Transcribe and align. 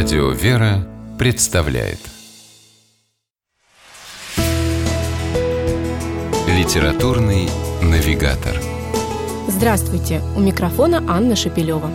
Радио 0.00 0.30
«Вера» 0.30 0.86
представляет 1.18 1.98
Литературный 6.46 7.48
навигатор 7.82 8.54
Здравствуйте! 9.48 10.20
У 10.36 10.40
микрофона 10.40 11.02
Анна 11.08 11.34
Шапилева. 11.34 11.90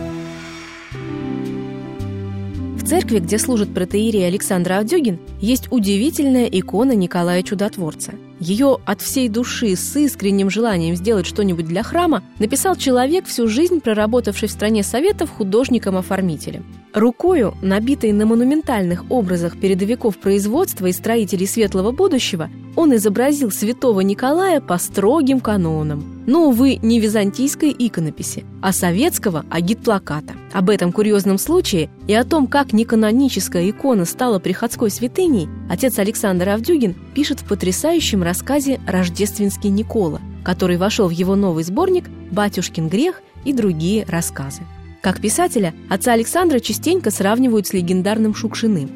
В 2.76 2.86
церкви, 2.86 3.20
где 3.20 3.38
служит 3.38 3.72
протеерей 3.72 4.26
Александр 4.26 4.72
Авдюгин, 4.72 5.18
есть 5.40 5.72
удивительная 5.72 6.44
икона 6.44 6.92
Николая 6.92 7.42
Чудотворца. 7.42 8.12
Ее 8.38 8.80
от 8.84 9.00
всей 9.00 9.30
души 9.30 9.76
с 9.76 9.96
искренним 9.96 10.50
желанием 10.50 10.94
сделать 10.94 11.24
что-нибудь 11.24 11.64
для 11.64 11.82
храма 11.82 12.22
написал 12.38 12.76
человек, 12.76 13.24
всю 13.24 13.48
жизнь 13.48 13.80
проработавший 13.80 14.48
в 14.48 14.52
стране 14.52 14.82
Советов 14.82 15.30
художником-оформителем. 15.30 16.66
Рукою, 16.94 17.56
набитой 17.60 18.12
на 18.12 18.24
монументальных 18.24 19.10
образах 19.10 19.58
передовиков 19.58 20.16
производства 20.16 20.86
и 20.86 20.92
строителей 20.92 21.44
светлого 21.44 21.90
будущего, 21.90 22.48
он 22.76 22.94
изобразил 22.94 23.50
святого 23.50 24.00
Николая 24.00 24.60
по 24.60 24.78
строгим 24.78 25.40
канонам. 25.40 26.22
Но, 26.24 26.46
увы, 26.50 26.76
не 26.76 27.00
византийской 27.00 27.74
иконописи, 27.76 28.44
а 28.62 28.72
советского 28.72 29.44
агитплаката. 29.50 30.34
Об 30.52 30.70
этом 30.70 30.92
курьезном 30.92 31.38
случае 31.38 31.90
и 32.06 32.14
о 32.14 32.22
том, 32.22 32.46
как 32.46 32.72
неканоническая 32.72 33.68
икона 33.68 34.04
стала 34.04 34.38
приходской 34.38 34.88
святыней, 34.88 35.48
отец 35.68 35.98
Александр 35.98 36.50
Авдюгин 36.50 36.94
пишет 37.12 37.40
в 37.40 37.48
потрясающем 37.48 38.22
рассказе 38.22 38.80
«Рождественский 38.86 39.70
Никола», 39.70 40.20
который 40.44 40.76
вошел 40.76 41.08
в 41.08 41.12
его 41.12 41.34
новый 41.34 41.64
сборник 41.64 42.08
«Батюшкин 42.30 42.88
грех» 42.88 43.20
и 43.44 43.52
другие 43.52 44.04
рассказы. 44.08 44.62
Как 45.04 45.20
писателя, 45.20 45.74
отца 45.90 46.14
Александра 46.14 46.60
частенько 46.60 47.10
сравнивают 47.10 47.66
с 47.66 47.74
легендарным 47.74 48.34
Шукшиным. 48.34 48.88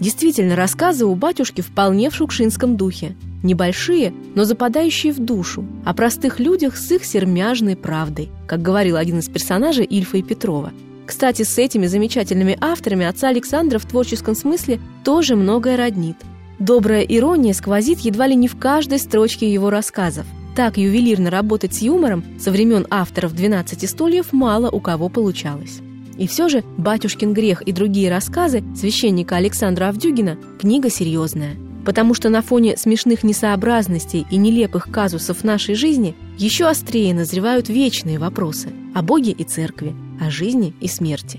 Действительно, 0.00 0.54
рассказы 0.54 1.06
у 1.06 1.14
батюшки 1.14 1.62
вполне 1.62 2.10
в 2.10 2.14
шукшинском 2.14 2.76
духе. 2.76 3.16
Небольшие, 3.42 4.12
но 4.34 4.44
западающие 4.44 5.14
в 5.14 5.18
душу, 5.18 5.64
о 5.86 5.94
простых 5.94 6.40
людях 6.40 6.76
с 6.76 6.92
их 6.92 7.06
сермяжной 7.06 7.74
правдой, 7.74 8.28
как 8.46 8.60
говорил 8.60 8.96
один 8.96 9.20
из 9.20 9.30
персонажей 9.30 9.86
Ильфа 9.86 10.18
и 10.18 10.22
Петрова. 10.22 10.74
Кстати, 11.06 11.40
с 11.40 11.56
этими 11.56 11.86
замечательными 11.86 12.58
авторами 12.60 13.06
отца 13.06 13.28
Александра 13.30 13.78
в 13.78 13.86
творческом 13.86 14.34
смысле 14.34 14.78
тоже 15.04 15.36
многое 15.36 15.78
роднит. 15.78 16.18
Добрая 16.58 17.00
ирония 17.00 17.54
сквозит 17.54 18.00
едва 18.00 18.26
ли 18.26 18.34
не 18.34 18.48
в 18.48 18.58
каждой 18.58 18.98
строчке 18.98 19.50
его 19.50 19.70
рассказов– 19.70 20.26
так 20.56 20.78
ювелирно 20.78 21.30
работать 21.30 21.74
с 21.74 21.82
юмором 21.82 22.24
со 22.40 22.50
времен 22.50 22.86
авторов 22.88 23.34
«12 23.34 23.86
стульев» 23.86 24.32
мало 24.32 24.70
у 24.70 24.80
кого 24.80 25.10
получалось. 25.10 25.80
И 26.16 26.26
все 26.26 26.48
же 26.48 26.64
«Батюшкин 26.78 27.34
грех» 27.34 27.60
и 27.60 27.72
другие 27.72 28.10
рассказы 28.10 28.64
священника 28.74 29.36
Александра 29.36 29.88
Авдюгина– 29.88 30.38
книга 30.58 30.88
серьезная. 30.88 31.56
Потому 31.84 32.14
что 32.14 32.30
на 32.30 32.40
фоне 32.40 32.78
смешных 32.78 33.22
несообразностей 33.22 34.26
и 34.30 34.38
нелепых 34.38 34.90
казусов 34.90 35.44
нашей 35.44 35.74
жизни 35.74 36.16
еще 36.38 36.64
острее 36.64 37.12
назревают 37.12 37.68
вечные 37.68 38.18
вопросы 38.18 38.70
о 38.94 39.02
Боге 39.02 39.32
и 39.32 39.44
Церкви, 39.44 39.94
о 40.22 40.30
жизни 40.30 40.74
и 40.80 40.88
смерти. 40.88 41.38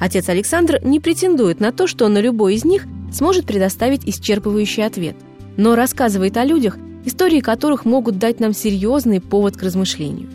Отец 0.00 0.28
Александр 0.28 0.80
не 0.82 0.98
претендует 0.98 1.60
на 1.60 1.70
то, 1.70 1.86
что 1.86 2.08
на 2.08 2.18
любой 2.18 2.56
из 2.56 2.64
них 2.64 2.86
сможет 3.12 3.46
предоставить 3.46 4.04
исчерпывающий 4.04 4.84
ответ, 4.84 5.14
но 5.56 5.76
рассказывает 5.76 6.36
о 6.36 6.44
людях, 6.44 6.76
истории 7.08 7.40
которых 7.40 7.84
могут 7.84 8.18
дать 8.18 8.38
нам 8.38 8.54
серьезный 8.54 9.20
повод 9.20 9.56
к 9.56 9.62
размышлению. 9.62 10.28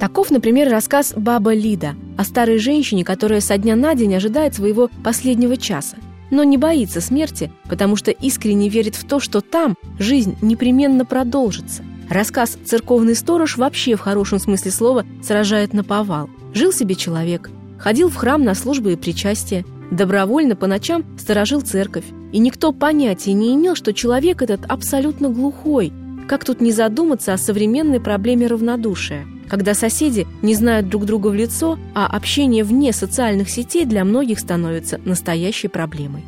Таков, 0.00 0.30
например, 0.30 0.68
рассказ 0.68 1.14
«Баба 1.16 1.54
Лида» 1.54 1.94
о 2.18 2.24
старой 2.24 2.58
женщине, 2.58 3.04
которая 3.04 3.40
со 3.40 3.56
дня 3.56 3.76
на 3.76 3.94
день 3.94 4.14
ожидает 4.14 4.54
своего 4.54 4.90
последнего 5.04 5.56
часа, 5.56 5.96
но 6.30 6.42
не 6.42 6.58
боится 6.58 7.00
смерти, 7.00 7.52
потому 7.68 7.94
что 7.94 8.10
искренне 8.10 8.68
верит 8.68 8.96
в 8.96 9.06
то, 9.06 9.20
что 9.20 9.40
там 9.40 9.76
жизнь 9.98 10.36
непременно 10.42 11.04
продолжится. 11.04 11.84
Рассказ 12.10 12.58
«Церковный 12.66 13.14
сторож» 13.14 13.56
вообще 13.56 13.94
в 13.94 14.00
хорошем 14.00 14.38
смысле 14.38 14.70
слова 14.72 15.06
сражает 15.22 15.72
на 15.72 15.84
повал. 15.84 16.28
Жил 16.52 16.72
себе 16.72 16.96
человек, 16.96 17.50
ходил 17.78 18.08
в 18.08 18.16
храм 18.16 18.42
на 18.42 18.54
службы 18.54 18.92
и 18.92 18.96
причастия, 18.96 19.64
добровольно 19.90 20.56
по 20.56 20.66
ночам 20.66 21.04
сторожил 21.18 21.60
церковь, 21.60 22.04
и 22.32 22.38
никто 22.38 22.72
понятия 22.72 23.32
не 23.32 23.54
имел, 23.54 23.74
что 23.74 23.92
человек 23.92 24.42
этот 24.42 24.60
абсолютно 24.68 25.28
глухой, 25.28 25.92
как 26.28 26.44
тут 26.44 26.60
не 26.60 26.72
задуматься 26.72 27.32
о 27.32 27.38
современной 27.38 28.00
проблеме 28.00 28.46
равнодушия, 28.46 29.26
когда 29.48 29.74
соседи 29.74 30.26
не 30.42 30.54
знают 30.54 30.88
друг 30.88 31.04
друга 31.04 31.28
в 31.28 31.34
лицо, 31.34 31.78
а 31.94 32.06
общение 32.06 32.64
вне 32.64 32.92
социальных 32.92 33.50
сетей 33.50 33.84
для 33.84 34.04
многих 34.04 34.38
становится 34.38 35.00
настоящей 35.04 35.68
проблемой. 35.68 36.24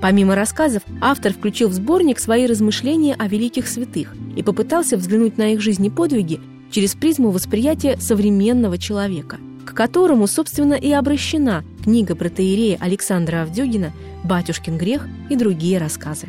Помимо 0.00 0.34
рассказов, 0.34 0.82
автор 1.00 1.32
включил 1.32 1.68
в 1.68 1.74
сборник 1.74 2.18
свои 2.18 2.46
размышления 2.46 3.14
о 3.18 3.28
великих 3.28 3.68
святых 3.68 4.14
и 4.34 4.42
попытался 4.42 4.96
взглянуть 4.96 5.36
на 5.36 5.52
их 5.52 5.60
жизни 5.60 5.90
подвиги 5.90 6.40
через 6.70 6.94
призму 6.94 7.30
восприятия 7.30 7.98
современного 7.98 8.78
человека, 8.78 9.36
к 9.66 9.74
которому, 9.74 10.26
собственно, 10.26 10.74
и 10.74 10.90
обращена 10.90 11.64
книга 11.84 12.14
протеерея 12.14 12.78
Александра 12.80 13.42
Авдюгина 13.42 13.92
«Батюшкин 14.24 14.78
грех» 14.78 15.06
и 15.28 15.36
другие 15.36 15.78
рассказы. 15.78 16.28